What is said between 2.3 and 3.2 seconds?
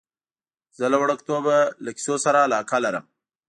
علاقه لرم.